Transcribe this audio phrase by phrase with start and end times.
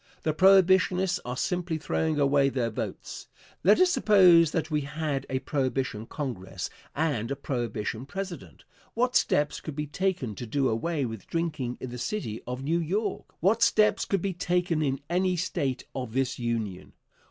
[0.23, 3.27] The Prohibitionists are simply throwing away their votes.
[3.63, 8.63] Let us suppose that we had a Prohibition Congress and a Prohibition President
[8.95, 12.79] what steps could be taken to do away with drinking in the city of New
[12.79, 13.25] York?
[13.41, 16.93] What steps could be taken in any State of this Union?